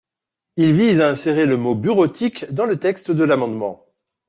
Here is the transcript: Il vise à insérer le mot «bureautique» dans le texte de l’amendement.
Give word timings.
Il 0.57 0.73
vise 0.73 0.99
à 0.99 1.09
insérer 1.09 1.45
le 1.45 1.57
mot 1.57 1.75
«bureautique» 1.75 2.51
dans 2.55 2.65
le 2.65 2.79
texte 2.79 3.11
de 3.11 3.23
l’amendement. 3.23 3.85